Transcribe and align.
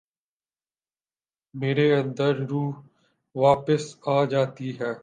میرے 1.53 1.87
اندر 1.95 2.33
روح 2.49 2.73
واپس 3.35 3.83
آ 4.07 4.17
جاتی 4.25 4.69
ہے۔ 4.79 4.91